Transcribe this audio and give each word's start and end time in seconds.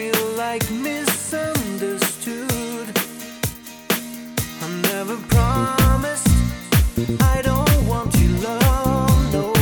feel 0.00 0.26
like 0.34 0.64
misunderstood. 0.70 2.88
I 4.62 4.64
never 4.90 5.18
promised 5.28 6.26
I 7.20 7.42
don't 7.42 7.86
want 7.86 8.18
your 8.18 8.32
love, 8.48 9.32
no. 9.34 9.52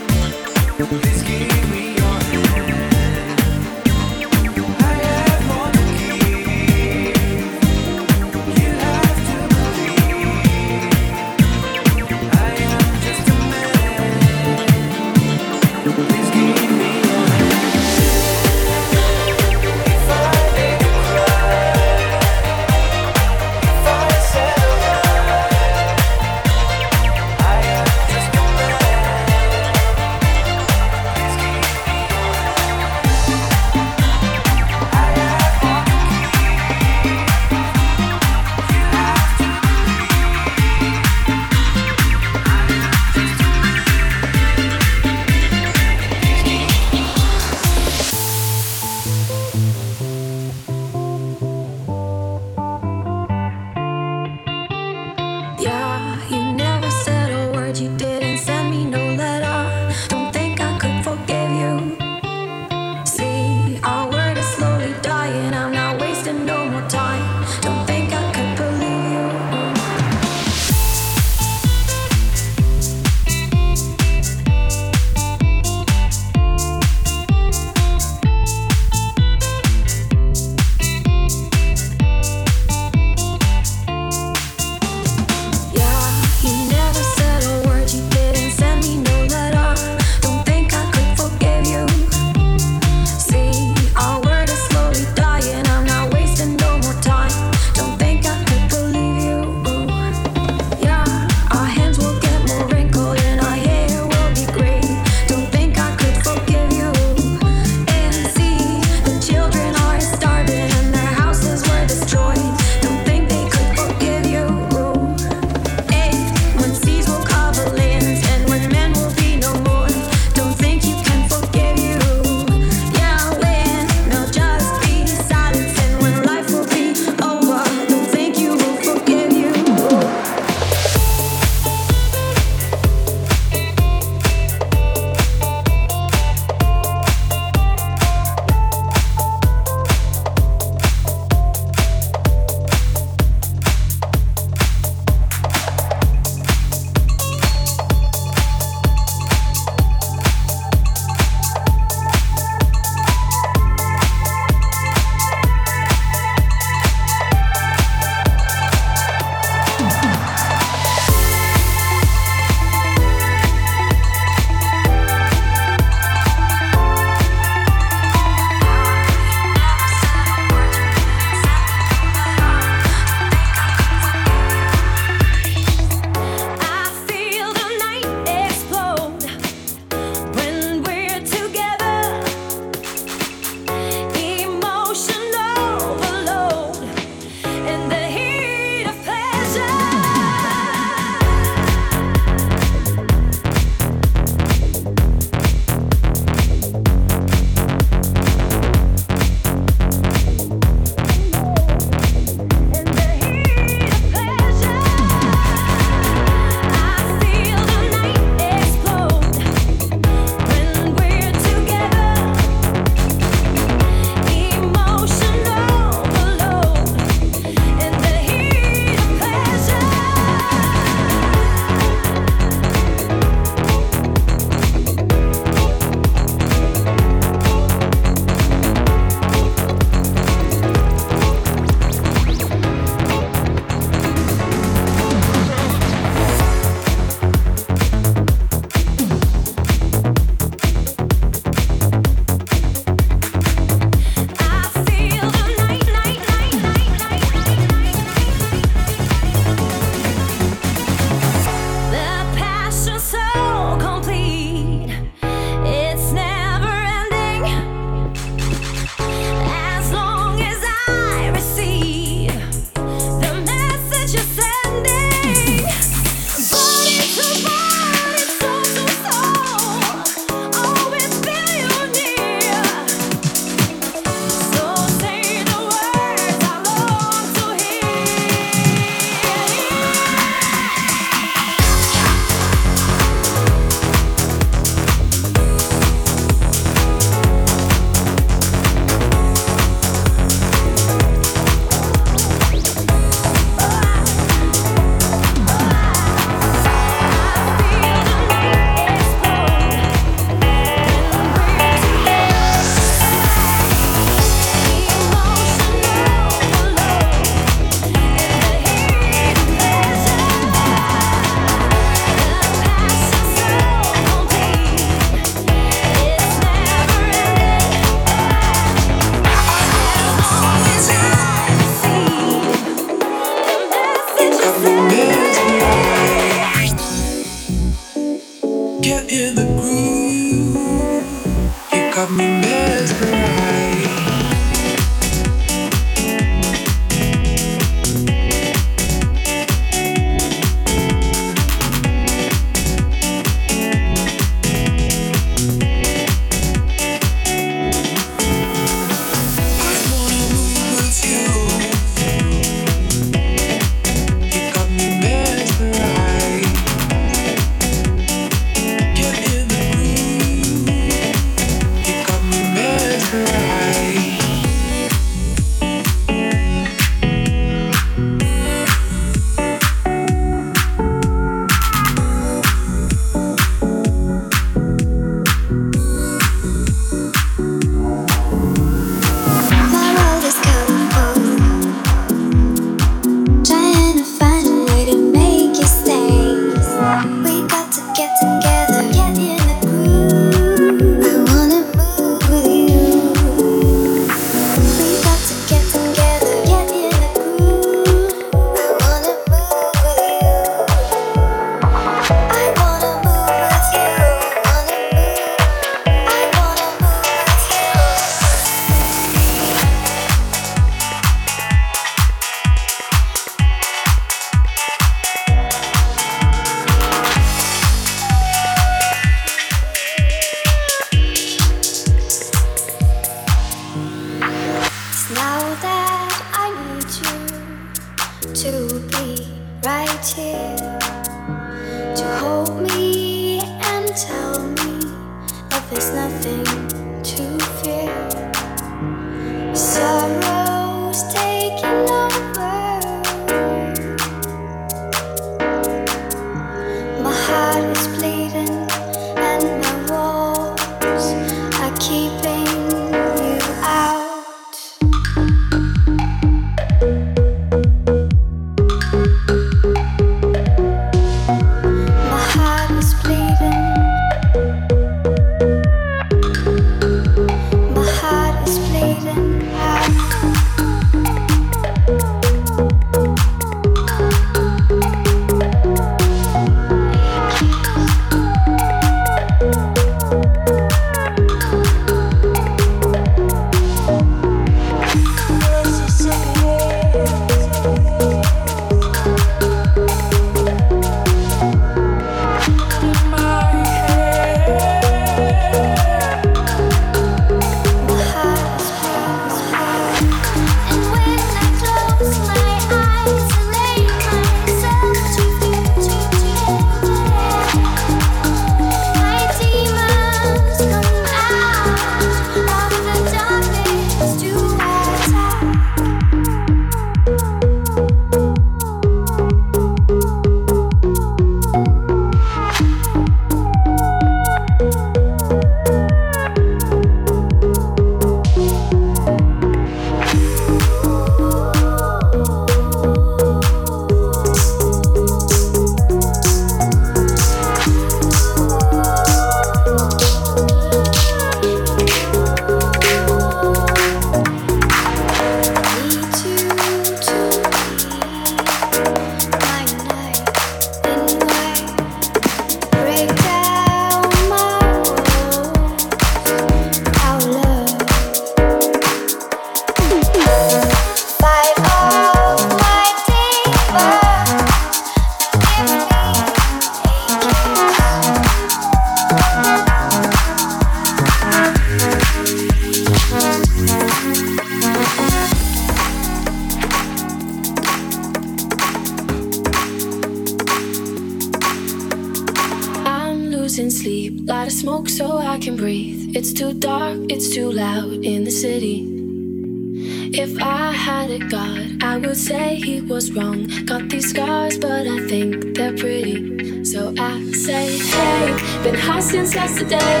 was 593.04 593.16
wrong. 593.16 593.46
Got 593.64 593.88
these 593.88 594.10
scars, 594.10 594.58
but 594.58 594.86
I 594.86 595.06
think 595.08 595.56
they're 595.56 595.76
pretty. 595.76 596.64
So 596.64 596.94
I 596.98 597.32
say, 597.32 597.78
hey, 597.78 598.62
been 598.62 598.74
high 598.74 599.00
since 599.00 599.34
yesterday. 599.34 600.00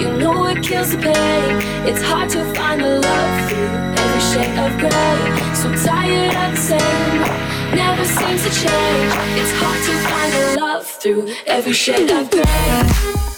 You 0.00 0.08
know 0.18 0.46
it 0.46 0.62
kills 0.62 0.90
the 0.90 0.98
pain. 0.98 1.52
It's 1.88 2.02
hard 2.02 2.30
to 2.30 2.44
find 2.54 2.80
the 2.80 3.00
love 3.00 3.48
through 3.48 3.70
every 4.02 4.22
shade 4.30 4.58
of 4.64 4.72
gray. 4.80 5.20
So 5.54 5.68
tired 5.86 6.34
of 6.42 6.50
the 6.54 6.62
same, 6.70 7.20
never 7.74 8.04
seems 8.04 8.42
to 8.44 8.50
change. 8.62 9.12
It's 9.40 9.52
hard 9.60 9.80
to 9.86 9.94
find 10.08 10.32
the 10.32 10.60
love 10.60 10.86
through 10.86 11.28
every 11.46 11.72
shade 11.72 12.10
of 12.10 12.30
gray. 12.30 13.29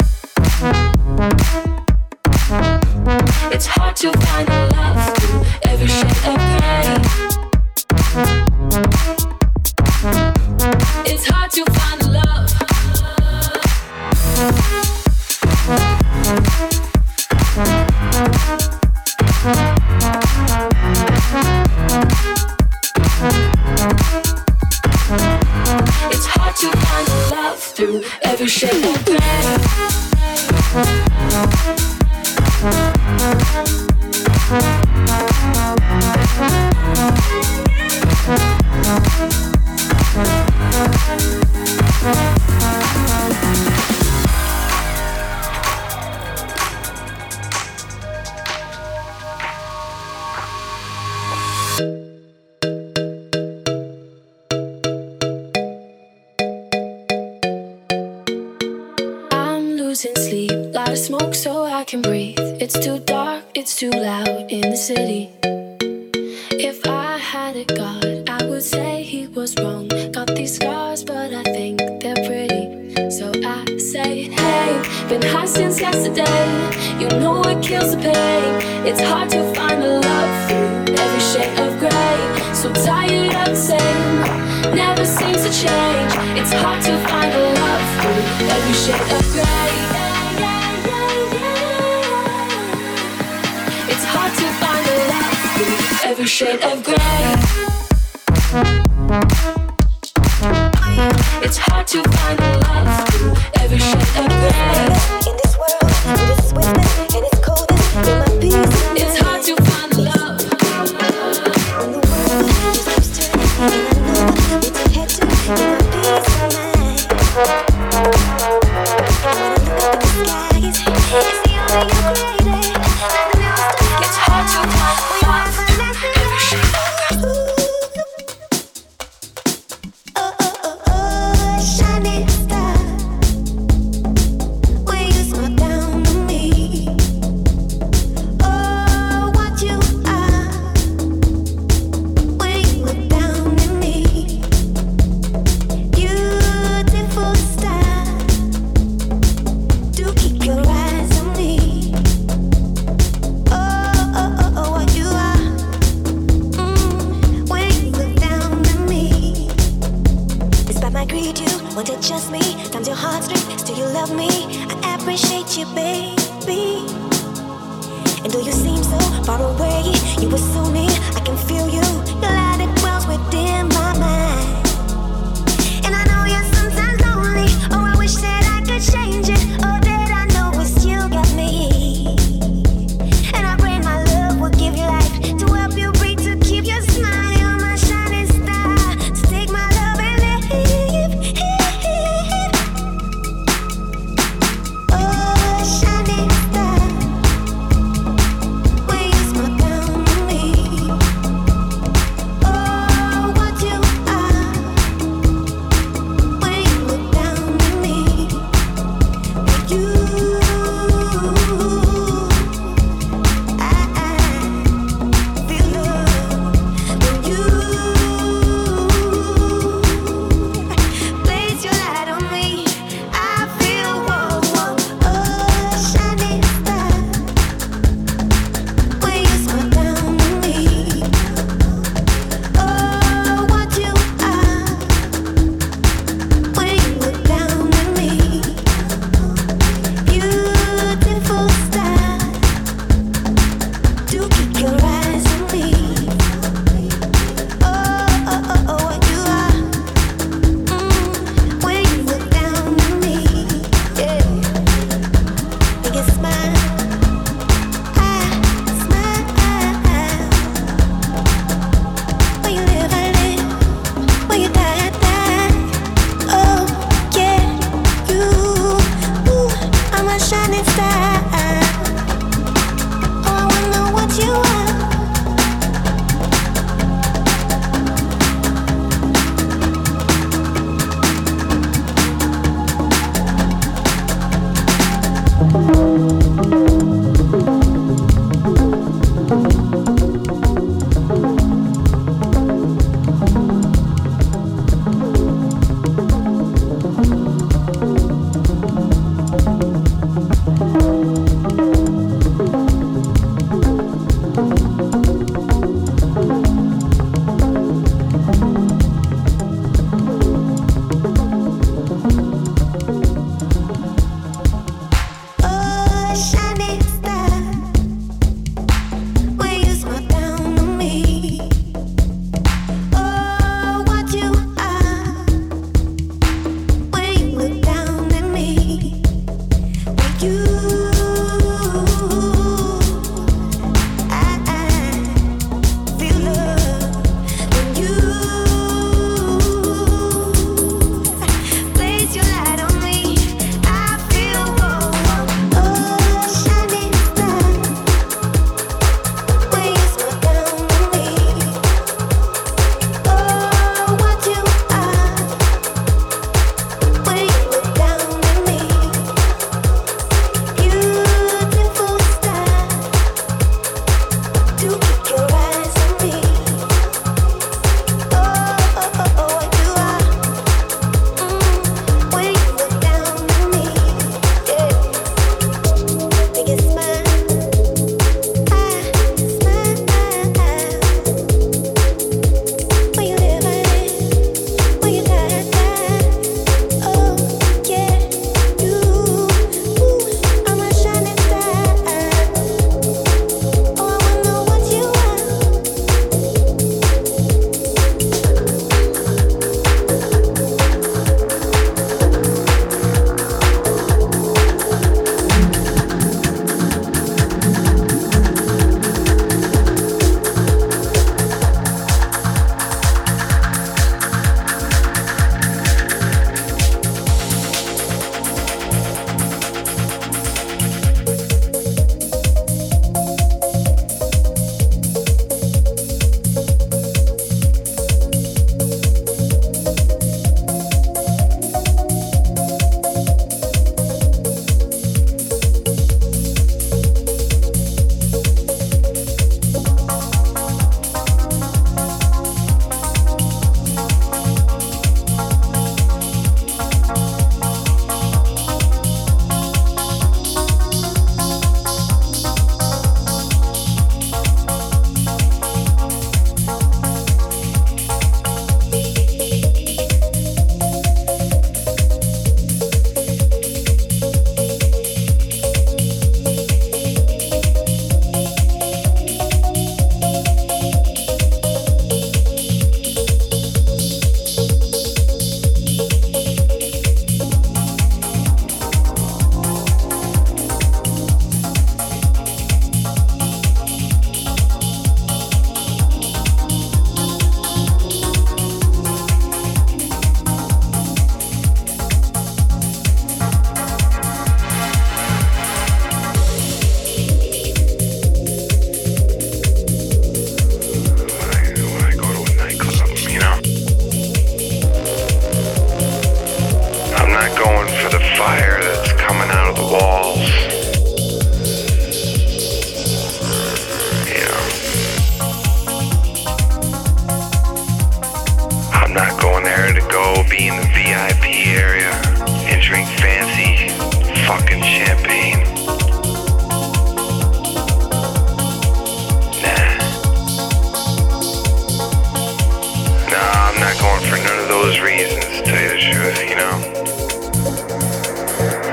you 536.21 536.37
know. 536.37 536.57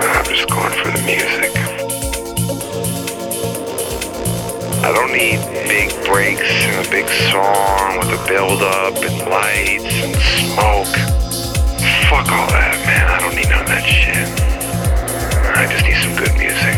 I'm 0.02 0.26
just 0.26 0.50
going 0.50 0.74
for 0.74 0.92
the 0.92 1.02
music. 1.06 1.52
I 4.84 4.92
don't 4.92 5.12
need 5.12 5.40
big 5.68 5.90
breaks 6.06 6.50
and 6.66 6.86
a 6.86 6.90
big 6.90 7.08
song 7.32 8.00
with 8.00 8.10
a 8.10 8.28
build 8.28 8.62
up 8.62 8.96
and 8.96 9.30
lights 9.30 9.96
and 10.04 10.16
smoke. 10.16 10.96
Fuck 12.10 12.32
all 12.32 12.50
that, 12.52 12.76
man. 12.86 13.08
I 13.08 13.20
don't 13.20 13.36
need 13.36 13.50
none 13.50 13.62
of 13.62 13.68
that 13.68 13.86
shit. 13.86 14.28
I 15.56 15.68
just 15.72 15.86
need 15.86 16.00
some 16.02 16.16
good 16.16 16.36
music. 16.38 16.78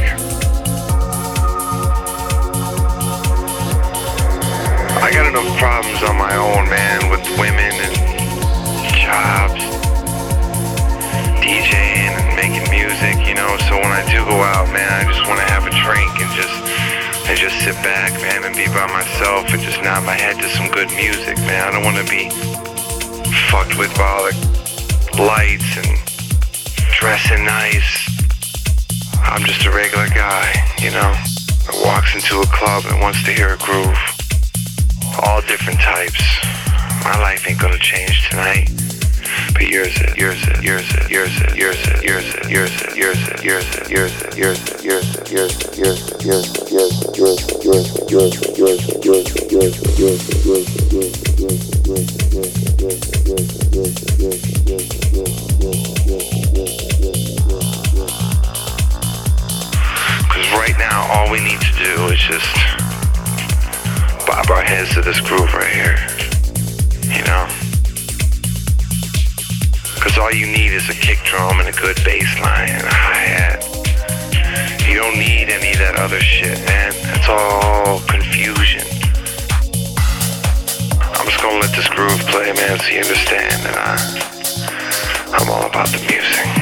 I 5.01 5.11
got 5.11 5.27
enough 5.27 5.57
problems 5.57 6.03
on 6.03 6.17
my 6.17 6.35
own, 6.35 6.69
man, 6.69 7.09
with 7.09 7.25
women 7.39 7.73
and 7.73 8.95
jobs 8.95 9.70
DJing 11.51 12.15
and 12.15 12.31
making 12.39 12.63
music, 12.71 13.27
you 13.27 13.35
know. 13.35 13.59
So 13.67 13.75
when 13.75 13.91
I 13.91 14.07
do 14.07 14.23
go 14.23 14.39
out, 14.39 14.71
man, 14.71 14.87
I 14.87 15.03
just 15.03 15.27
want 15.27 15.35
to 15.43 15.47
have 15.51 15.67
a 15.67 15.73
drink 15.83 16.07
and 16.23 16.31
just 16.31 16.55
and 17.27 17.35
just 17.35 17.59
sit 17.59 17.75
back, 17.83 18.15
man, 18.23 18.47
and 18.47 18.55
be 18.55 18.71
by 18.71 18.87
myself 18.87 19.51
and 19.51 19.59
just 19.59 19.83
nod 19.83 20.07
my 20.07 20.15
head 20.15 20.39
to 20.39 20.47
some 20.47 20.71
good 20.71 20.87
music, 20.95 21.35
man. 21.43 21.67
I 21.67 21.71
don't 21.75 21.83
want 21.83 21.99
to 21.99 22.07
be 22.07 22.31
fucked 23.51 23.75
with 23.75 23.91
by 23.99 24.07
all 24.07 24.31
the 24.31 25.27
lights 25.27 25.75
and 25.75 25.91
dressing 26.95 27.43
nice. 27.43 28.07
I'm 29.19 29.43
just 29.43 29.67
a 29.67 29.71
regular 29.75 30.07
guy, 30.07 30.55
you 30.79 30.95
know, 30.95 31.11
that 31.67 31.75
walks 31.83 32.15
into 32.15 32.39
a 32.39 32.47
club 32.47 32.87
and 32.87 33.03
wants 33.03 33.27
to 33.27 33.31
hear 33.35 33.55
a 33.55 33.59
groove. 33.59 33.99
All 35.19 35.43
different 35.51 35.83
types. 35.83 36.23
My 37.03 37.19
life 37.19 37.43
ain't 37.43 37.59
gonna 37.59 37.77
change 37.77 38.29
tonight 38.29 38.80
just 62.31 62.53
bob 64.27 64.49
our 64.51 64.61
heads 64.61 64.93
to 64.93 65.01
this 65.01 65.19
groove 65.21 65.53
right 65.53 65.67
here. 65.67 65.97
You 67.17 67.23
know? 67.25 67.60
Because 70.01 70.17
all 70.17 70.33
you 70.33 70.47
need 70.47 70.73
is 70.73 70.89
a 70.89 70.95
kick 70.95 71.19
drum 71.25 71.59
and 71.59 71.69
a 71.69 71.79
good 71.79 71.95
bass 72.03 72.39
line 72.39 72.69
and 72.69 72.81
a 72.81 72.89
hi-hat. 72.89 73.63
You 74.89 74.95
don't 74.95 75.13
need 75.13 75.49
any 75.49 75.73
of 75.73 75.77
that 75.77 75.97
other 75.99 76.19
shit, 76.19 76.57
man. 76.65 76.91
It's 77.13 77.29
all 77.29 77.99
confusion. 78.09 78.81
I'm 81.05 81.27
just 81.29 81.39
gonna 81.39 81.59
let 81.59 81.75
this 81.75 81.87
groove 81.89 82.19
play, 82.33 82.51
man, 82.51 82.79
so 82.79 82.87
you 82.89 83.01
understand 83.01 83.61
that 83.61 83.77
I, 83.77 85.37
I'm 85.37 85.47
all 85.51 85.69
about 85.69 85.89
the 85.89 85.99
music. 86.09 86.60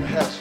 That 0.00 0.04
has 0.08 0.35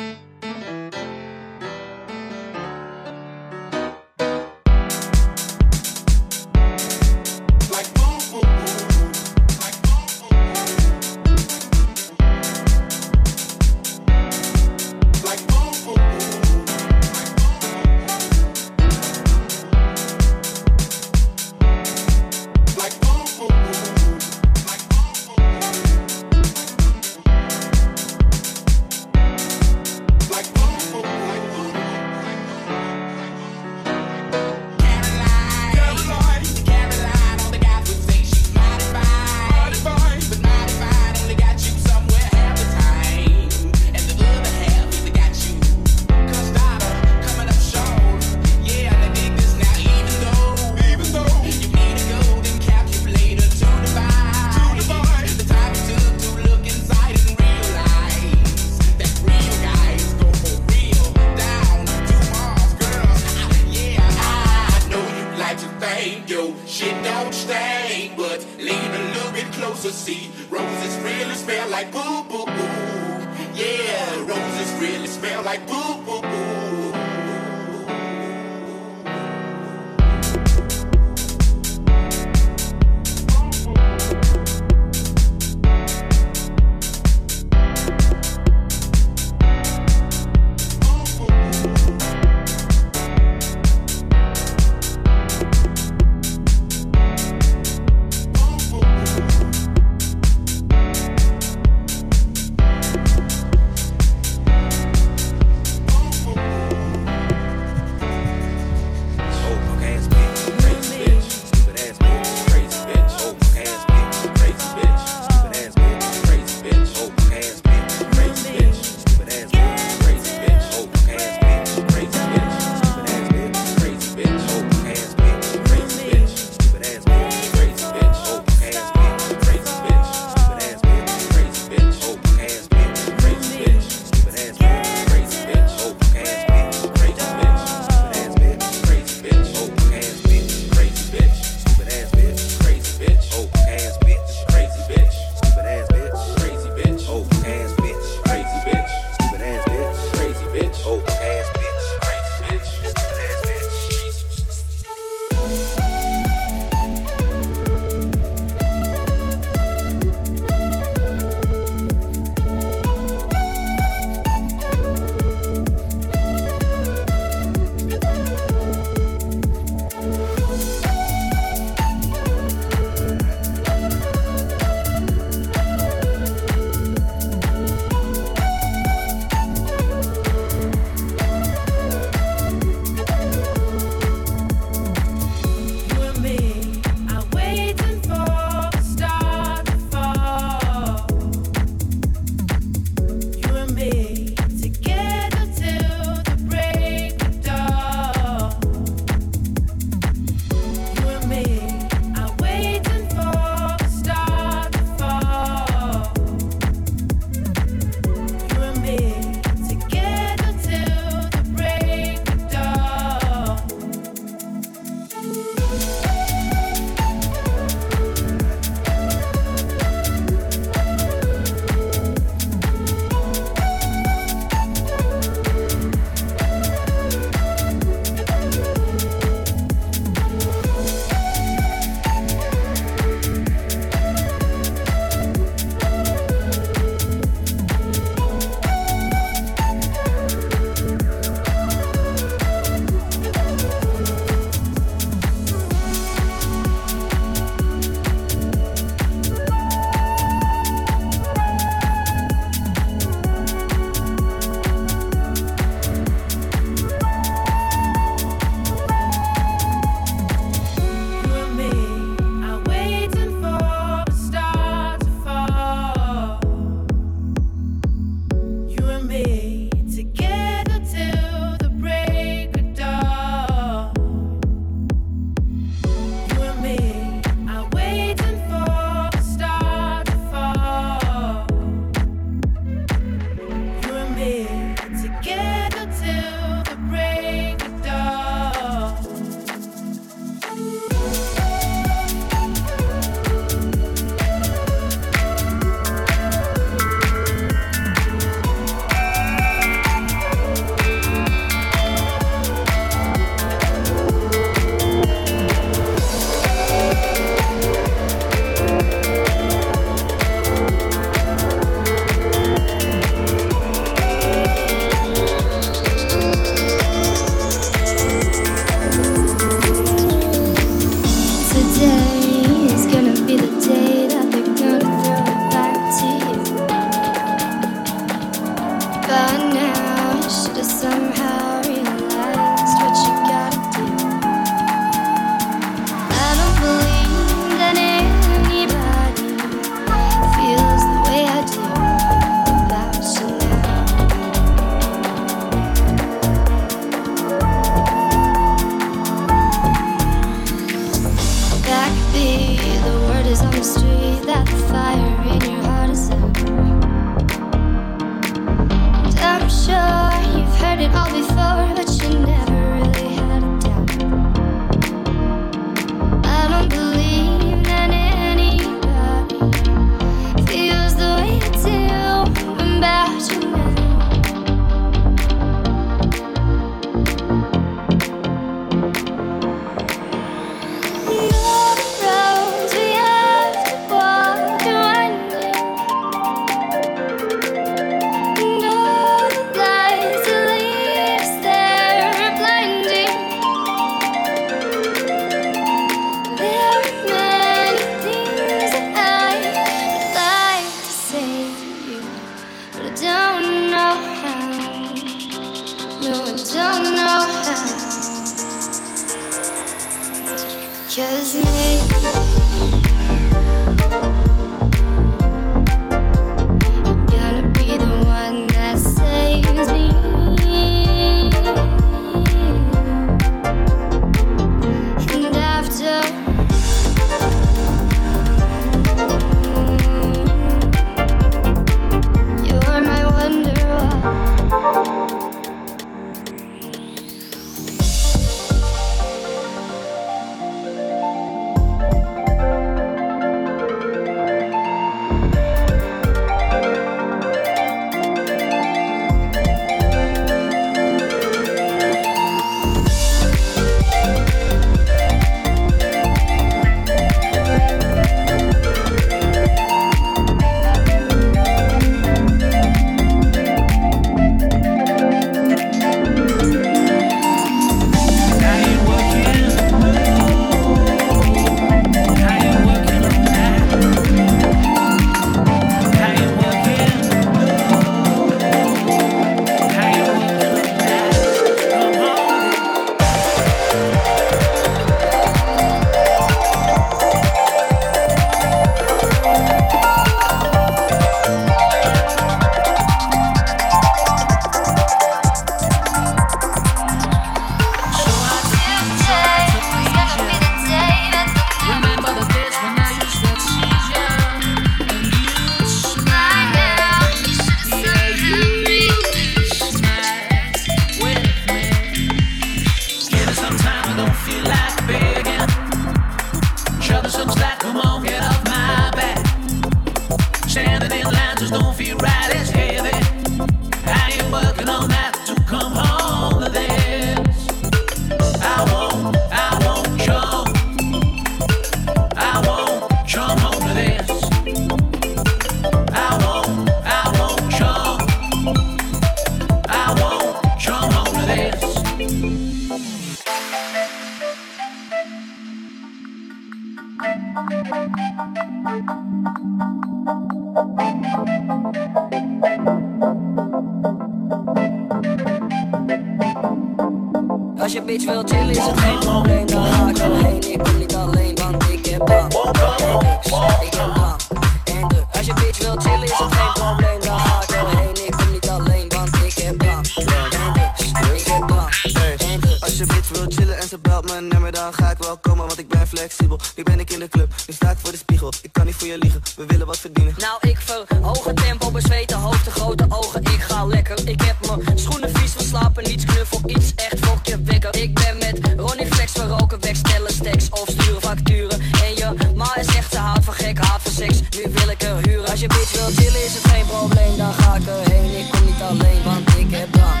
je 578.86 578.98
we 579.36 579.46
willen 579.46 579.66
wat 579.66 579.78
verdienen. 579.78 580.14
Nou, 580.18 580.38
ik 580.40 580.58
verhoog 580.60 581.24
het 581.24 581.36
tempo, 581.36 581.70
bezweten 581.70 582.18
hoofd, 582.18 582.44
de 582.44 582.50
grote 582.50 582.86
ogen. 582.88 583.22
Ik 583.22 583.40
ga 583.40 583.64
lekker. 583.64 584.08
Ik 584.08 584.20
heb 584.20 584.36
mijn 584.46 584.78
schoenen 584.78 585.10
vies 585.16 585.30
van 585.30 585.44
slapen, 585.44 585.84
niets 585.84 586.04
knuffel, 586.04 586.40
iets 586.46 586.72
echt 586.74 586.98
fokje 586.98 587.42
wekker. 587.42 587.76
Ik 587.76 587.94
ben 587.94 588.18
met 588.18 588.40
Ronnie 588.56 588.86
Flex, 588.86 589.12
we 589.12 589.26
roken 589.26 589.60
weg, 589.60 589.76
stellen 589.76 590.12
stacks 590.12 590.48
of 590.50 590.68
sturen 590.68 591.00
facturen. 591.00 591.60
En 591.60 591.94
je 591.94 592.32
ma 592.34 592.56
is 592.56 592.66
echt, 592.66 592.92
ze 592.92 592.98
houdt 592.98 593.24
van 593.24 593.34
gek, 593.34 593.58
houdt 593.58 593.82
van 593.82 593.92
seks. 593.92 594.20
Nu 594.20 594.50
wil 594.52 594.68
ik 594.68 594.82
er 594.82 594.96
huren. 595.08 595.30
Als 595.30 595.40
je 595.40 595.46
bitch 595.46 595.72
wil 595.72 595.90
chillen, 595.90 596.24
is 596.24 596.34
het 596.34 596.52
geen 596.52 596.66
probleem, 596.66 597.16
dan 597.16 597.32
ga 597.32 597.54
ik 597.54 597.66
erheen. 597.66 598.18
Ik 598.18 598.30
kom 598.30 598.44
niet 598.44 598.62
alleen, 598.68 599.02
want 599.04 599.28
ik 599.36 599.50
heb 599.50 599.72
drank 599.72 600.00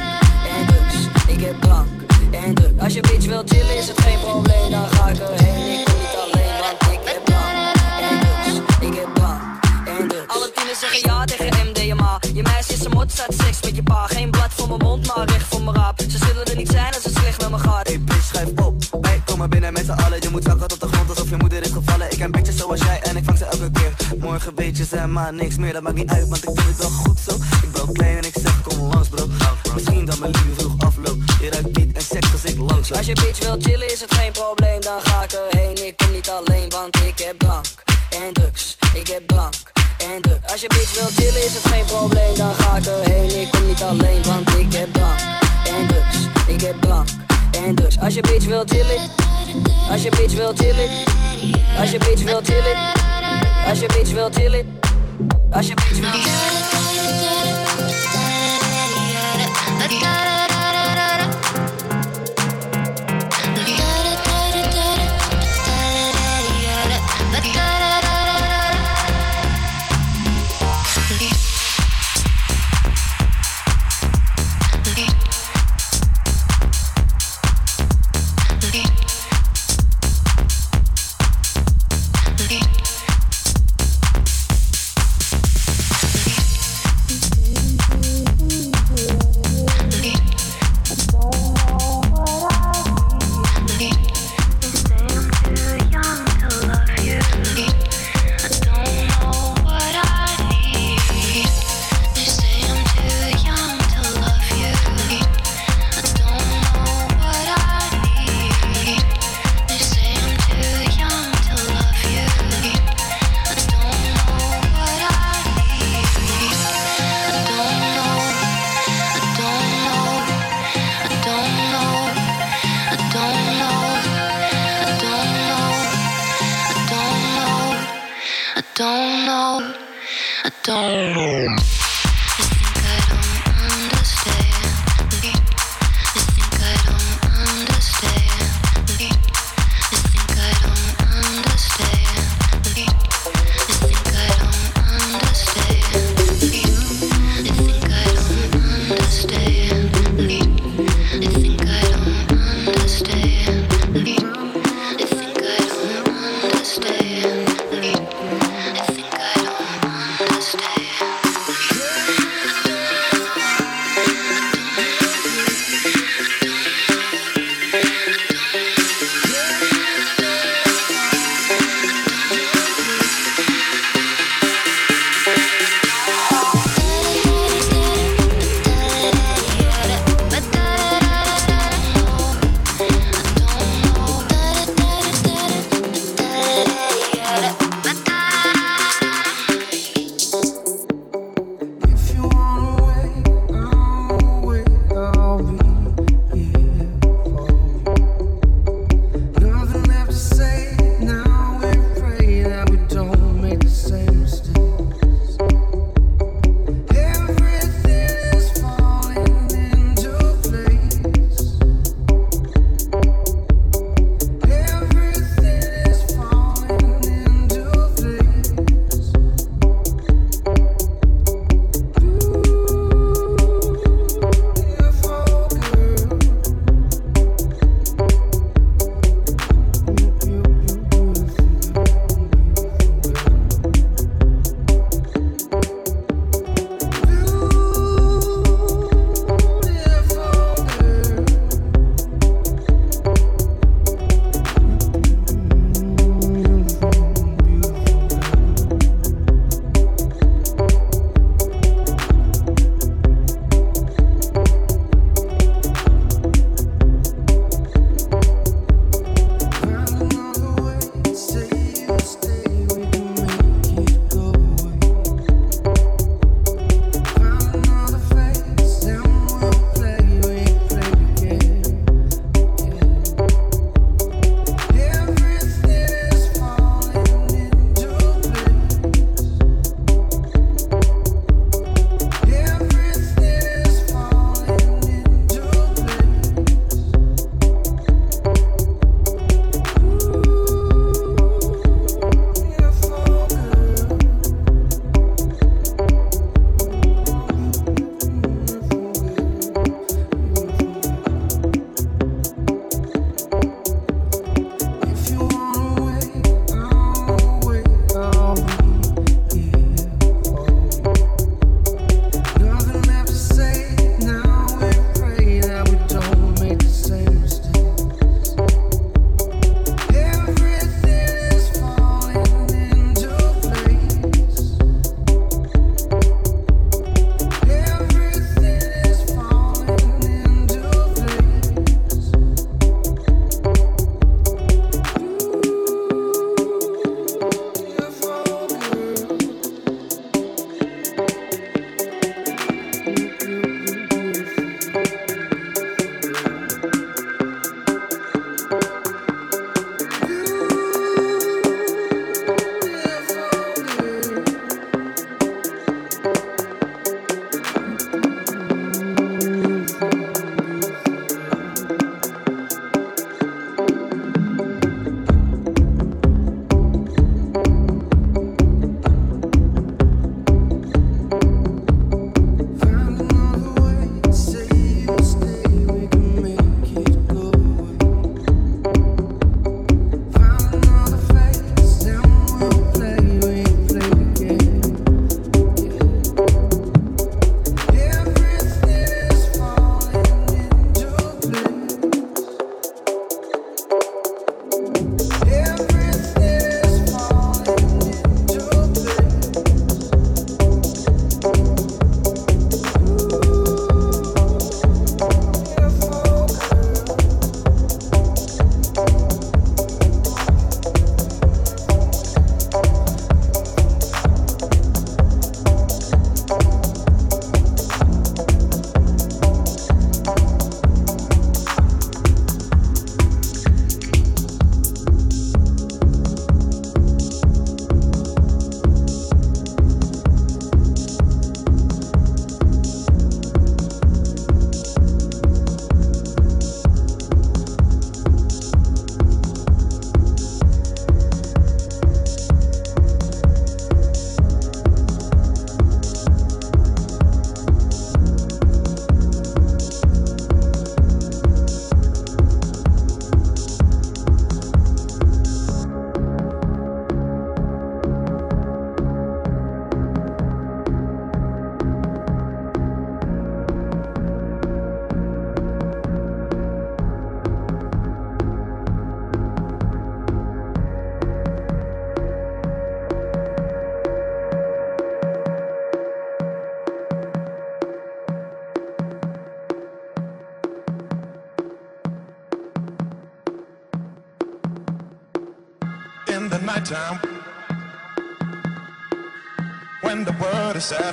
en 0.56 0.66
drugs. 0.66 1.26
Ik 1.26 1.40
heb 1.40 1.60
drank 1.60 1.88
en 2.30 2.54
drugs. 2.54 2.82
Als 2.82 2.92
je 2.92 3.00
bitch 3.00 3.26
wil 3.26 3.42
chillen, 3.46 3.76
is 3.76 3.88
het 3.88 4.00
geen 4.00 4.20
probleem, 4.20 4.70
dan 4.70 4.88
ga 4.88 5.08
ik 5.08 5.18
erheen. 5.18 5.39
Zeggen 10.90 11.10
ja 11.10 11.24
tegen 11.24 11.68
MDMA. 11.68 12.20
Je 12.34 12.42
meisje 12.42 12.72
is 12.72 12.84
een 12.84 12.90
mot, 12.90 13.12
staat 13.12 13.34
seks 13.44 13.60
met 13.62 13.76
je 13.76 13.82
pa. 13.82 14.06
Geen 14.06 14.30
blad 14.30 14.50
voor 14.54 14.68
mijn 14.68 14.80
mond, 14.80 15.06
maar 15.06 15.28
recht 15.28 15.46
voor 15.48 15.62
mijn 15.62 15.76
raap. 15.76 16.00
Ze 16.00 16.18
zullen 16.18 16.44
er 16.44 16.56
niet 16.56 16.70
zijn 16.70 16.94
als 16.94 17.04
het 17.04 17.14
slecht 17.14 17.40
met 17.40 17.50
me 17.50 17.58
gaat. 17.58 17.86
Hey 17.86 18.00
bitch, 18.00 18.24
schrijf 18.24 18.48
op. 18.48 18.74
Hey, 19.00 19.22
kom 19.24 19.38
maar 19.38 19.48
binnen 19.48 19.72
met 19.72 19.84
z'n 19.84 19.90
allen. 19.90 20.22
Je 20.22 20.28
moet 20.30 20.44
zakken 20.44 20.68
tot 20.68 20.80
de 20.80 20.86
grond 20.86 21.08
alsof 21.08 21.28
je 21.28 21.36
moeder 21.36 21.62
is 21.62 21.72
gevallen. 21.72 22.10
Ik 22.10 22.18
ken 22.18 22.30
bitches 22.30 22.56
zoals 22.56 22.80
jij 22.80 23.00
en 23.02 23.16
ik 23.16 23.24
vang 23.24 23.38
ze 23.38 23.44
elke 23.44 23.70
keer. 23.70 23.92
Morgen 24.18 24.54
weet 24.54 24.76
je 24.76 24.84
ze 24.84 25.06
maar 25.06 25.34
niks 25.34 25.56
meer, 25.56 25.72
dat 25.72 25.82
maakt 25.82 25.96
niet 25.96 26.10
uit, 26.10 26.28
want 26.28 26.48
ik 26.48 26.54
doe 26.54 26.64
het 26.66 26.76
wel 26.76 26.90
goed 26.90 27.18
zo. 27.28 27.34
Ik 27.34 27.72
ben 27.72 27.92
klein 27.92 28.16
en 28.16 28.24
ik 28.24 28.34
zeg 28.42 28.62
kom 28.62 28.78
langs 28.78 29.08
bro. 29.08 29.26
Misschien 29.74 30.04
dat 30.04 30.18
mijn 30.18 30.32
liefde 30.32 30.54
vroeg 30.54 30.78
afloopt. 30.78 31.22
Je 31.40 31.50
ruikt 31.50 31.78
niet 31.78 31.96
en 31.96 32.02
seks 32.02 32.32
als 32.32 32.44
ik 32.44 32.58
langs. 32.58 32.92
Als 32.92 33.06
je 33.06 33.14
bitch 33.14 33.38
wil 33.38 33.56
chillen 33.58 33.92
is 33.92 34.00
het 34.00 34.14
geen 34.14 34.32
probleem, 34.32 34.80
dan 34.80 35.00
ga 35.02 35.22
ik 35.22 35.32
erheen. 35.32 35.86
Ik 35.86 35.96
kom 35.96 36.10
niet 36.12 36.28
alleen, 36.28 36.68
want 36.70 36.96
ik 36.96 37.18
heb 37.18 37.38
drank 37.38 37.66
en 38.10 38.32
drugs. 38.32 38.76
Ik 38.94 39.06
heb 39.06 39.28
drank 39.28 39.79
Als 40.52 40.60
je 40.60 40.66
bitch 40.68 40.94
wil 40.94 41.08
chillen 41.24 41.44
is 41.44 41.54
het 41.54 41.72
geen 41.72 41.84
probleem, 41.84 42.34
dan 42.36 42.54
ga 42.54 42.76
ik 42.76 42.86
erheen. 42.86 43.40
Ik 43.40 43.50
kom 43.50 43.66
niet 43.66 43.82
alleen, 43.82 44.22
want 44.22 44.50
ik 44.54 44.72
heb 44.72 44.92
drank 44.92 45.20
en 45.64 45.86
drugs. 45.86 46.18
Ik 46.46 46.60
heb 46.60 46.80
drank 46.80 47.08
en 47.66 47.74
drugs. 47.74 47.98
Als 48.00 48.14
je 48.14 48.20
bitch 48.20 48.46
wil 48.46 48.62
chillen, 48.66 49.10
als 49.90 50.02
je 50.02 50.10
bitch 50.10 50.34
wil 50.34 50.52
chillen, 50.56 50.88
als 51.78 51.90
je 51.90 51.98
bitch 51.98 52.22
wil 52.22 52.40
chillen, 52.42 52.76
als 53.68 53.80
je 53.80 53.86
bitch 53.86 54.12
wil 54.12 54.30
chillen, 54.30 54.78
als 55.50 55.66
je 55.66 55.74
bitch 55.74 56.00
wil 56.00 56.10
chillen. 56.10 56.50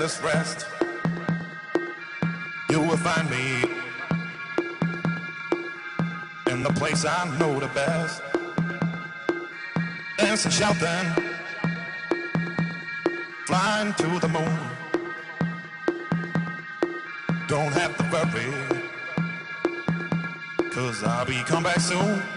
just 0.08 0.24
rest, 0.24 0.66
you 2.70 2.80
will 2.80 2.96
find 2.96 3.30
me 3.30 3.64
in 6.50 6.64
the 6.64 6.72
place 6.76 7.04
I 7.04 7.38
know 7.38 7.60
the 7.60 7.68
best. 7.76 8.22
Dancing, 10.18 10.52
shouting, 10.52 11.08
flying 13.48 13.94
to 13.96 14.08
the 14.24 14.30
moon. 14.30 14.60
Don't 17.50 17.74
have 17.74 17.98
to 17.98 18.04
worry, 18.14 18.52
cause 20.72 21.04
I'll 21.04 21.26
be 21.26 21.44
come 21.44 21.64
back 21.64 21.82
soon. 21.82 22.37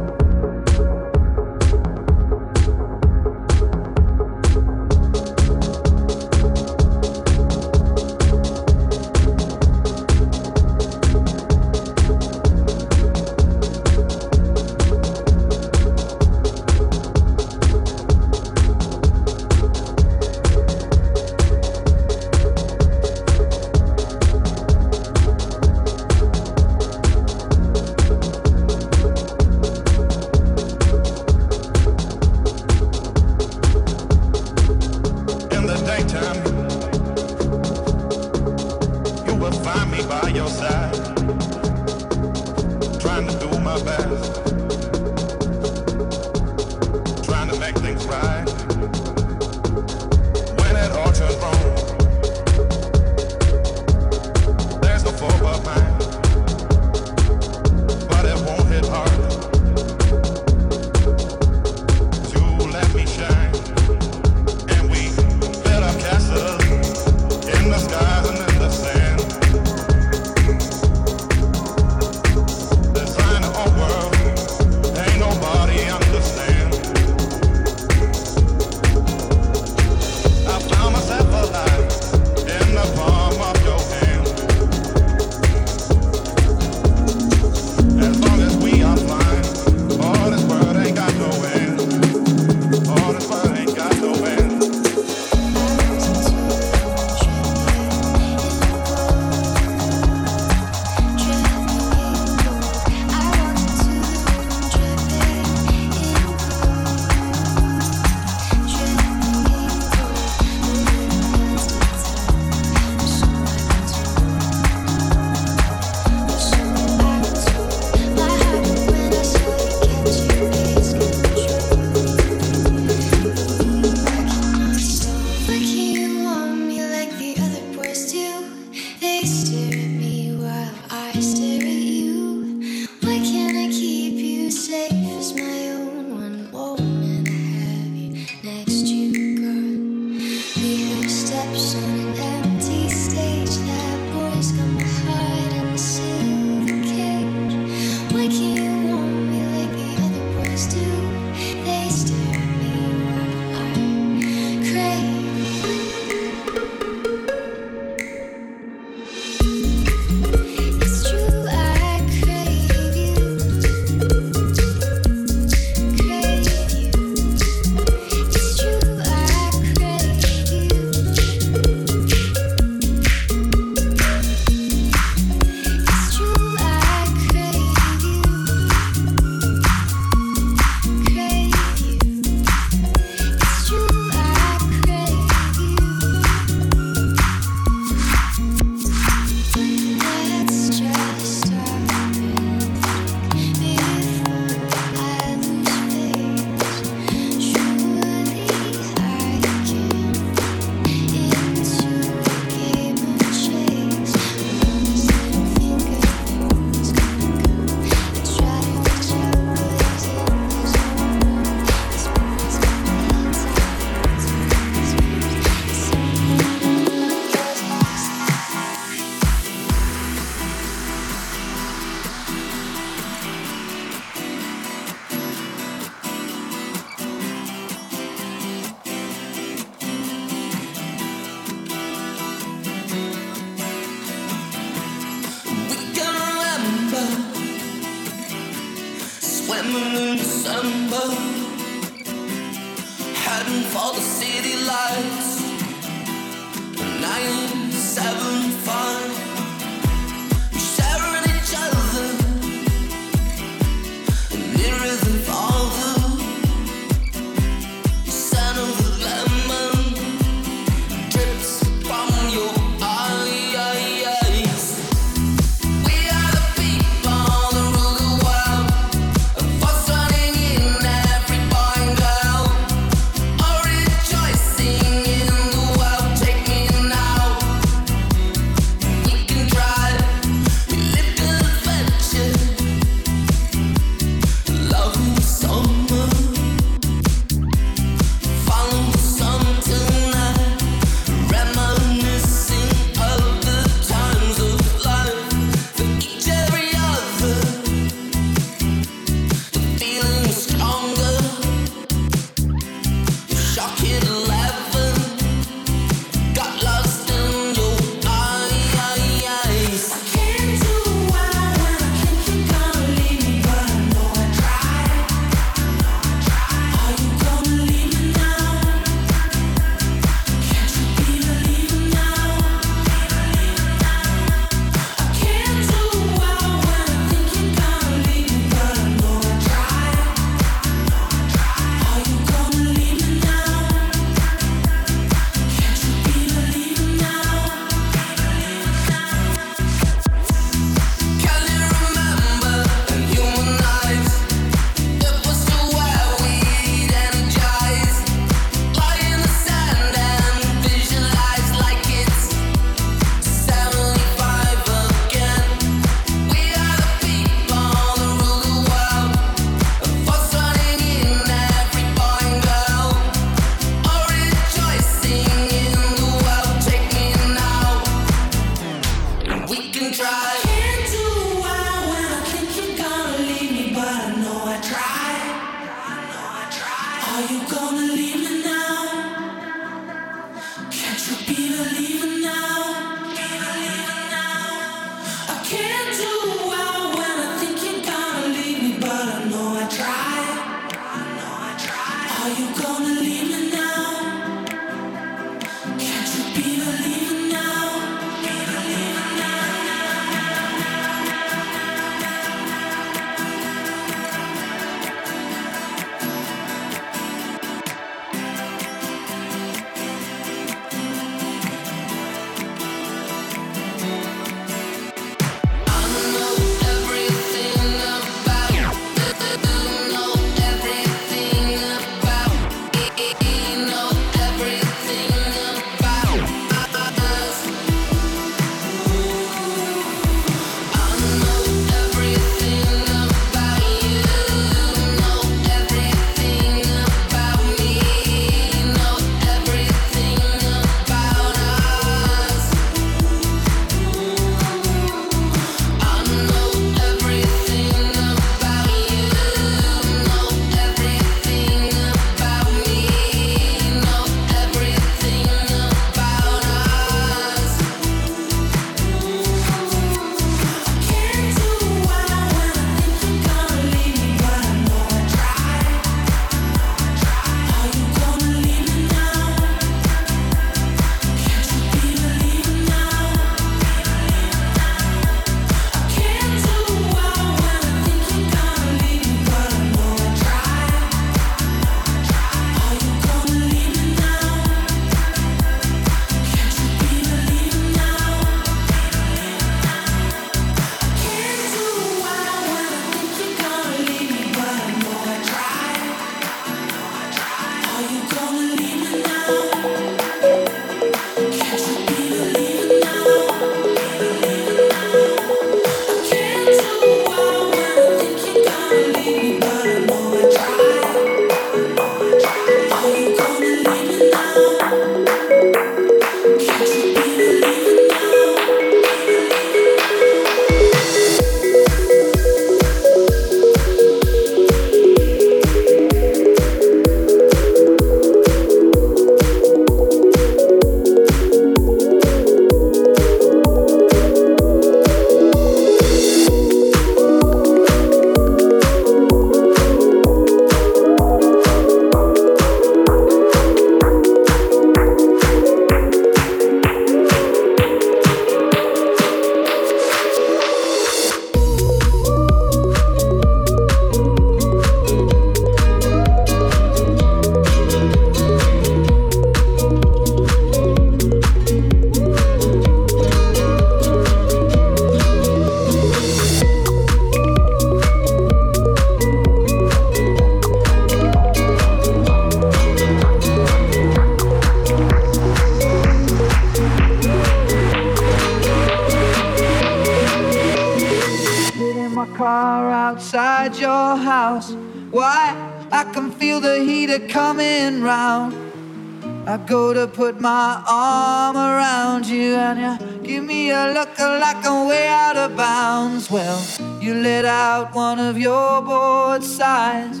I 589.34 589.36
go 589.36 589.74
to 589.74 589.88
put 589.88 590.20
my 590.20 590.62
arm 590.64 591.36
around 591.36 592.06
you 592.06 592.36
and 592.36 592.56
you 592.60 593.02
give 593.02 593.24
me 593.24 593.50
a 593.50 593.72
look 593.74 593.98
like 593.98 594.46
I'm 594.46 594.68
way 594.68 594.86
out 594.86 595.16
of 595.16 595.36
bounds. 595.36 596.08
Well, 596.08 596.40
you 596.80 596.94
let 596.94 597.24
out 597.24 597.74
one 597.74 597.98
of 597.98 598.16
your 598.16 598.62
bored 598.62 599.24
sighs. 599.24 600.00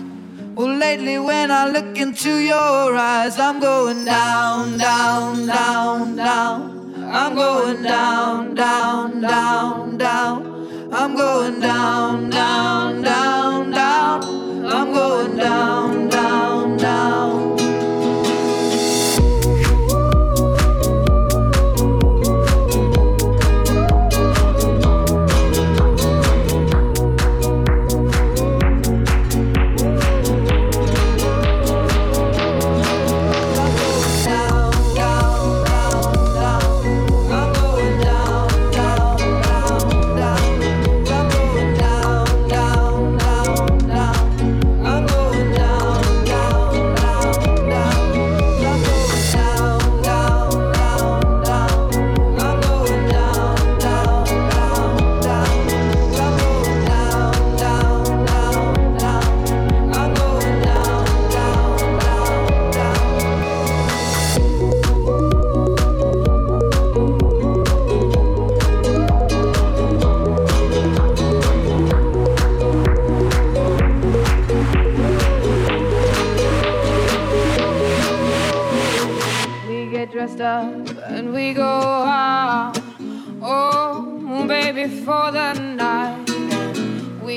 Well, 0.54 0.76
lately 0.76 1.18
when 1.18 1.50
I 1.50 1.68
look 1.68 1.98
into 1.98 2.38
your 2.38 2.94
eyes, 2.94 3.40
I'm 3.40 3.58
going 3.58 4.04
down, 4.04 4.78
down, 4.78 5.46
down, 5.46 6.14
down. 6.14 6.94
I'm 7.12 7.34
going 7.34 7.82
down, 7.82 8.54
down, 8.54 9.20
down, 9.20 9.98
down. 9.98 10.92
I'm 10.92 11.16
going 11.16 11.58
down, 11.58 12.30
down, 12.30 13.02
down, 13.02 13.70
down. 13.72 14.64
I'm 14.64 14.92
going 14.92 15.36
down, 15.36 16.08
down, 16.08 16.76
down. 16.76 17.33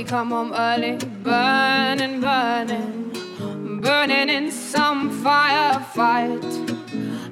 Come 0.07 0.31
home 0.31 0.53
early, 0.53 0.95
burning, 1.21 2.21
burning, 2.21 3.11
burning 3.81 4.29
in 4.29 4.49
some 4.49 5.11
firefight. 5.21 6.41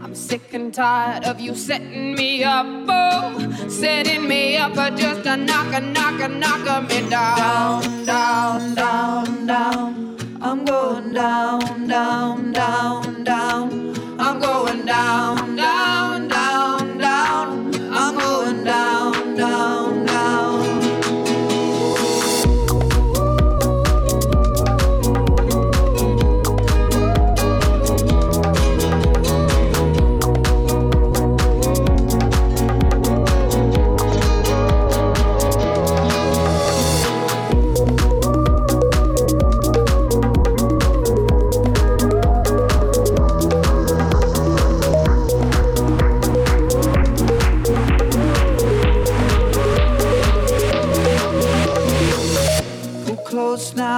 I'm 0.04 0.14
sick 0.14 0.54
and 0.54 0.74
tired 0.74 1.24
of 1.24 1.40
you 1.40 1.56
setting 1.56 2.16
me 2.16 2.44
up, 2.44 2.66
oh, 2.90 3.70
setting 3.70 4.28
me 4.28 4.58
up, 4.58 4.76
but 4.76 4.98
just 4.98 5.26
a 5.26 5.38
knocker, 5.38 5.80
knock 5.80 6.30
knocker 6.30 6.82
me 6.82 7.10
down, 7.10 8.06
down, 8.06 8.76
down, 8.76 9.46
down. 9.46 10.18
I'm 10.42 10.66
going 10.66 11.14
down, 11.14 11.88
down, 11.88 12.52
down, 12.52 13.24
down. 13.24 14.20
I'm 14.20 14.40
going 14.42 14.86
down, 14.86 15.56
down, 15.56 16.28
down, 16.28 16.98
down. 16.98 17.76
I'm 17.94 18.16
going 18.18 18.64
down, 18.66 19.05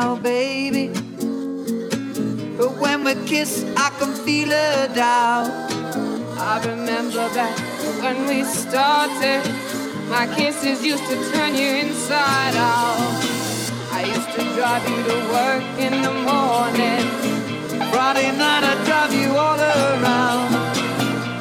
now, 0.07 0.15
baby. 0.15 0.87
But 2.57 2.71
when 2.83 3.03
we 3.03 3.13
kiss, 3.25 3.65
I 3.85 3.89
can 3.99 4.13
feel 4.25 4.49
her 4.49 4.87
down. 4.95 5.45
I 6.51 6.55
remember 6.71 7.25
back 7.37 7.57
when 8.01 8.17
we 8.29 8.43
started. 8.43 9.43
My 10.09 10.25
kisses 10.37 10.79
used 10.91 11.05
to 11.11 11.15
turn 11.31 11.51
you 11.61 11.71
inside 11.85 12.55
out. 12.55 12.97
I 13.97 14.01
used 14.15 14.31
to 14.37 14.43
drive 14.55 14.83
you 14.91 14.99
to 15.09 15.17
work 15.35 15.65
in 15.85 15.93
the 16.05 16.15
morning. 16.29 17.05
Friday 17.91 18.29
night, 18.43 18.63
I'd 18.71 18.81
drive 18.89 19.13
you 19.21 19.29
all 19.45 19.61
around. 19.75 20.49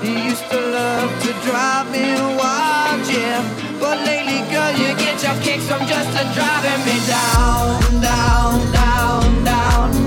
You 0.05 0.14
used 0.30 0.47
to 0.51 0.60
love 0.78 1.10
to 1.24 1.30
drive 1.48 1.86
me 1.94 2.06
wild, 2.40 3.02
yeah. 3.14 3.65
But 3.81 3.98
lately, 4.07 4.40
girl, 4.51 4.73
you 4.73 4.94
get 4.97 5.23
your 5.23 5.36
kicks 5.43 5.66
from 5.69 5.86
just 5.86 6.11
driving 6.35 6.85
me 6.86 6.97
down, 7.07 8.01
down, 8.01 8.73
down, 8.73 9.44
down. 9.44 10.05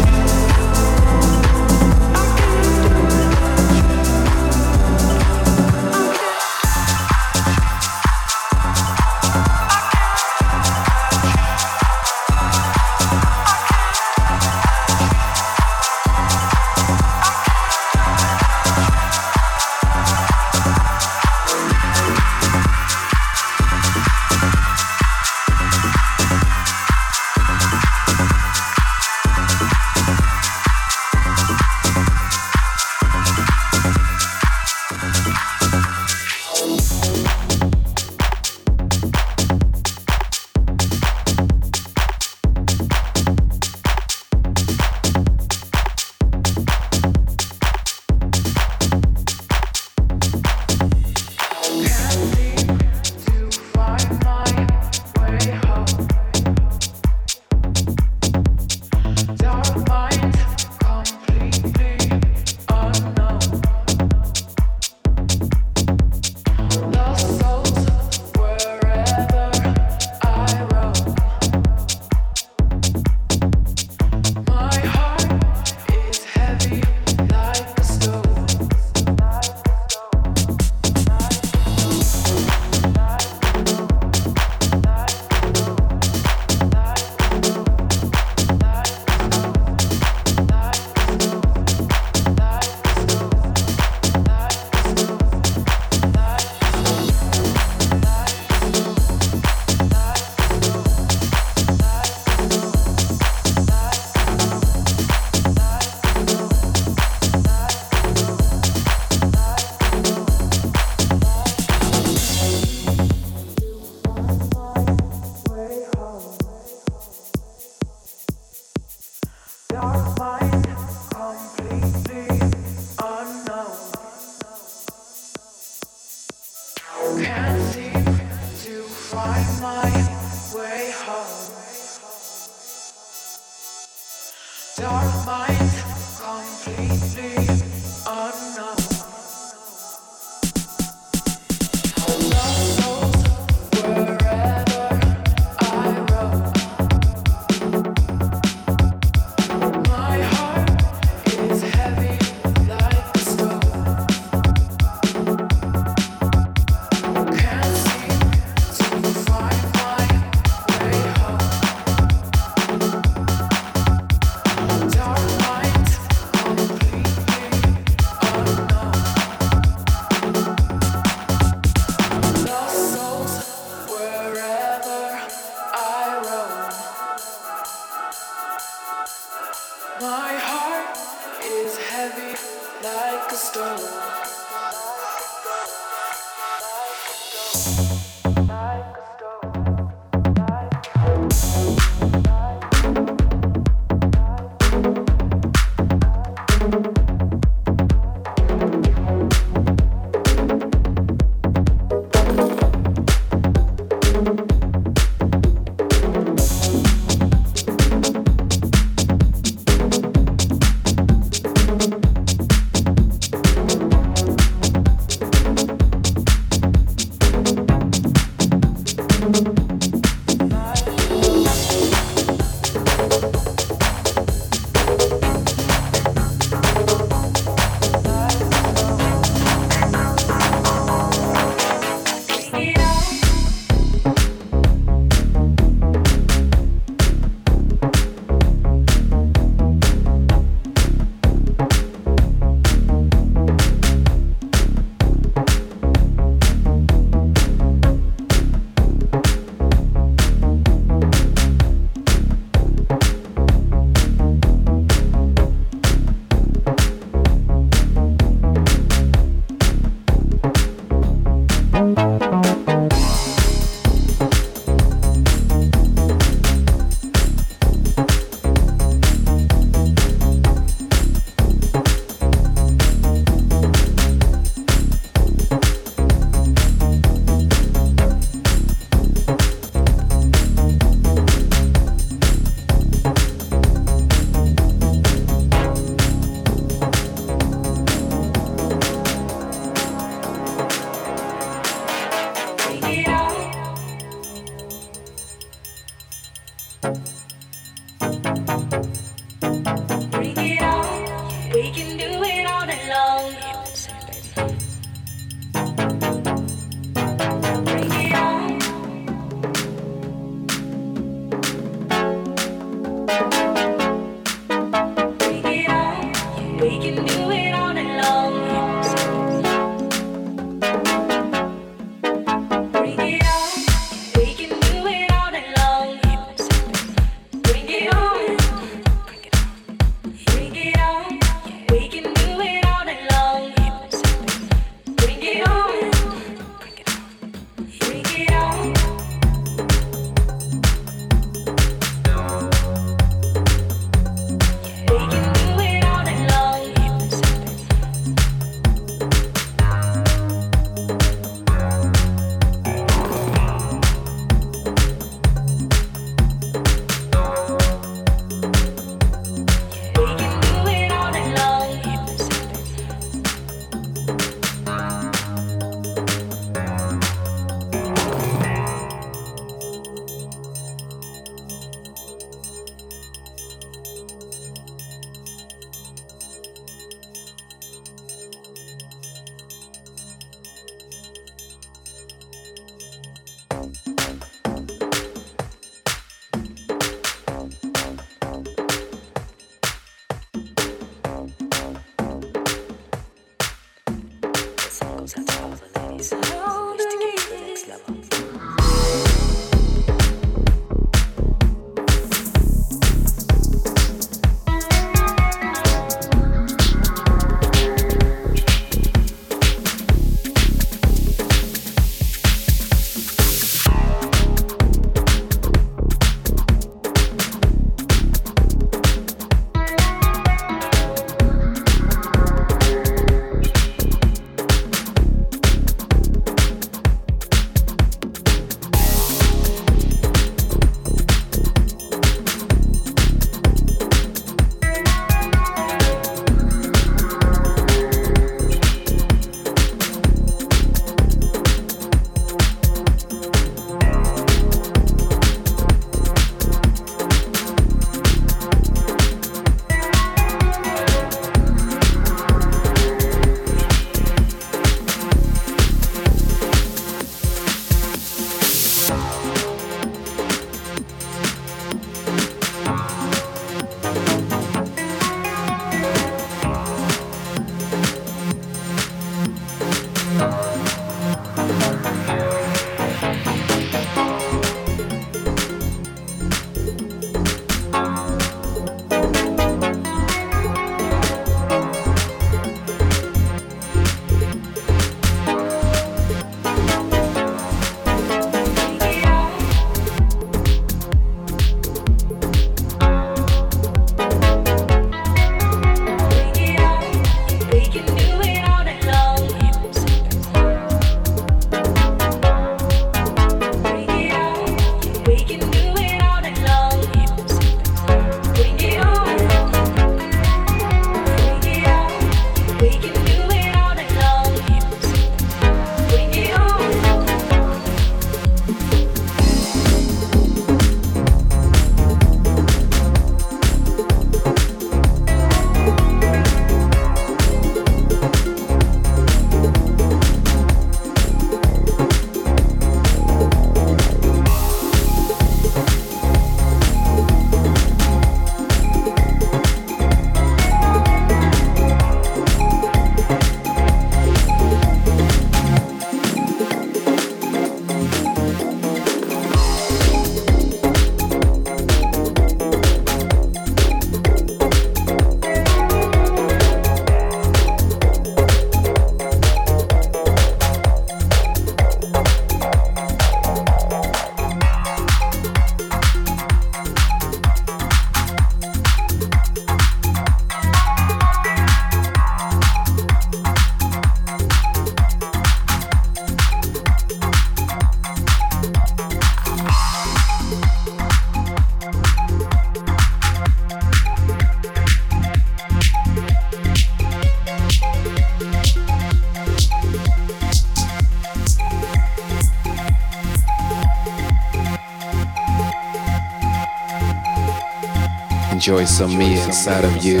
Enjoy 598.60 598.72
some 598.72 598.98
me 598.98 599.20
inside 599.22 599.64
of 599.64 599.84
you. 599.84 600.00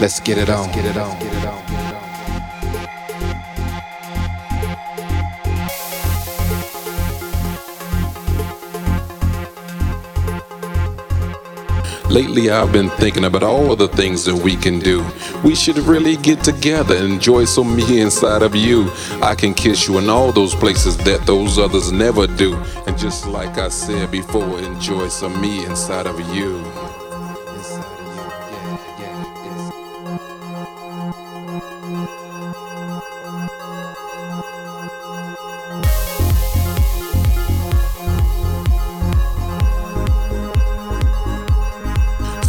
Let's 0.00 0.20
get 0.20 0.38
it 0.38 0.48
on. 0.48 0.72
Get 0.72 0.84
it 0.84 0.96
on. 0.96 1.33
Lately, 12.14 12.48
I've 12.48 12.70
been 12.70 12.90
thinking 12.90 13.24
about 13.24 13.42
all 13.42 13.74
the 13.74 13.88
things 13.88 14.24
that 14.26 14.36
we 14.36 14.54
can 14.54 14.78
do. 14.78 15.04
We 15.42 15.56
should 15.56 15.78
really 15.78 16.16
get 16.16 16.44
together 16.44 16.94
and 16.94 17.14
enjoy 17.14 17.44
some 17.44 17.74
me 17.74 18.02
inside 18.02 18.42
of 18.42 18.54
you. 18.54 18.88
I 19.20 19.34
can 19.34 19.52
kiss 19.52 19.88
you 19.88 19.98
in 19.98 20.08
all 20.08 20.30
those 20.30 20.54
places 20.54 20.96
that 20.98 21.26
those 21.26 21.58
others 21.58 21.90
never 21.90 22.28
do. 22.28 22.54
And 22.86 22.96
just 22.96 23.26
like 23.26 23.58
I 23.58 23.66
said 23.66 24.12
before, 24.12 24.60
enjoy 24.60 25.08
some 25.08 25.40
me 25.40 25.66
inside 25.66 26.06
of 26.06 26.20
you. 26.32 26.63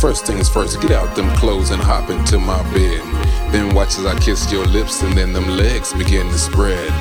First 0.06 0.27
things 0.27 0.48
first, 0.48 0.80
get 0.82 0.92
out 0.92 1.16
them 1.16 1.35
clothes 1.35 1.72
and 1.72 1.82
hop 1.82 2.11
into 2.11 2.38
my 2.38 2.61
bed. 2.72 3.01
Then 3.51 3.74
watch 3.74 3.98
as 3.98 4.06
I 4.06 4.16
kiss 4.19 4.51
your 4.51 4.64
lips 4.67 5.01
and 5.01 5.17
then 5.17 5.34
them 5.34 5.48
legs 5.48 5.93
begin 5.93 6.27
to 6.27 6.38
spread. 6.38 6.93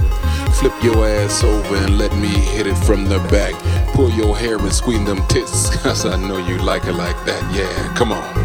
Flip 0.55 0.73
your 0.83 1.07
ass 1.07 1.44
over 1.44 1.76
and 1.76 1.99
let 1.99 2.16
me 2.16 2.28
hit 2.28 2.66
it 2.66 2.76
from 2.76 3.05
the 3.05 3.18
back. 3.31 3.52
Pull 3.92 4.08
your 4.08 4.34
hair 4.34 4.57
and 4.57 4.73
squeeze 4.73 5.05
them 5.05 5.20
tits, 5.26 5.76
cause 5.83 6.07
I 6.07 6.16
know 6.16 6.39
you 6.39 6.57
like 6.57 6.86
it 6.86 6.94
like 6.94 7.23
that. 7.26 7.55
Yeah, 7.55 7.94
come 7.94 8.10
on. 8.10 8.43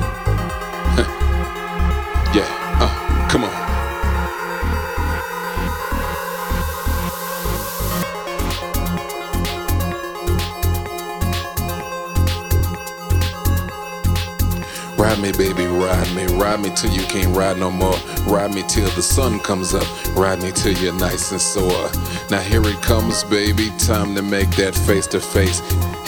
Baby, 15.40 15.66
ride 15.68 16.14
me, 16.14 16.26
ride 16.35 16.59
me 16.59 16.69
till 16.76 16.92
you 16.92 17.01
can't 17.03 17.34
ride 17.34 17.58
no 17.58 17.72
more. 17.72 17.95
Ride 18.27 18.53
me 18.53 18.61
till 18.68 18.90
the 18.90 19.01
sun 19.01 19.40
comes 19.40 19.74
up, 19.74 19.88
ride 20.14 20.43
me 20.43 20.51
till 20.51 20.74
you're 20.74 20.93
nice 20.93 21.32
and 21.32 21.40
sore. 21.40 21.90
Now 22.30 22.42
here 22.42 22.61
it 22.66 22.82
comes, 22.82 23.24
baby, 23.24 23.69
time 23.77 24.16
to 24.16 24.22
make 24.22 24.50
that 24.58 24.76
face 24.76 25.08
to 25.08 25.22
face. 25.22 25.61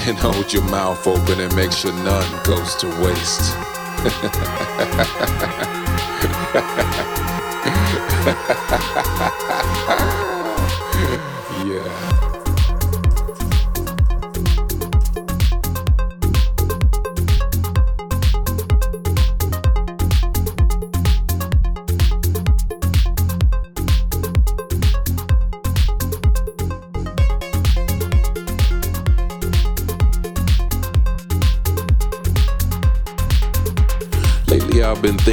And 0.06 0.18
hold 0.18 0.52
your 0.52 0.64
mouth 0.64 1.08
open 1.08 1.40
and 1.40 1.56
make 1.56 1.72
sure 1.72 1.94
none 1.94 2.44
goes 2.44 2.76
to 2.76 2.88
waste. 3.02 3.56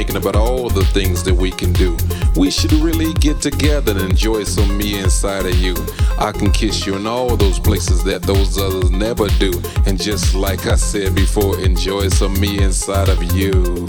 thinking 0.09 0.27
about 0.27 0.35
all 0.39 0.69
the 0.69 0.83
things 0.85 1.23
that 1.23 1.33
we 1.33 1.51
can 1.51 1.71
do. 1.73 1.95
We 2.35 2.49
should 2.49 2.71
really 2.73 3.13
get 3.13 3.41
together 3.41 3.91
and 3.91 4.01
enjoy 4.01 4.43
some 4.43 4.75
me 4.75 4.99
inside 4.99 5.45
of 5.45 5.55
you. 5.55 5.75
I 6.17 6.31
can 6.31 6.51
kiss 6.51 6.87
you 6.87 6.95
in 6.95 7.05
all 7.05 7.37
those 7.37 7.59
places 7.59 8.03
that 8.05 8.23
those 8.23 8.57
others 8.57 8.89
never 8.89 9.27
do. 9.37 9.51
And 9.85 10.01
just 10.01 10.33
like 10.33 10.65
I 10.65 10.75
said 10.75 11.13
before, 11.13 11.59
enjoy 11.59 12.09
some 12.09 12.33
me 12.39 12.61
inside 12.61 13.09
of 13.09 13.21
you. 13.35 13.87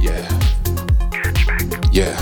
Yeah. 0.00 0.28
Yeah. 1.90 2.21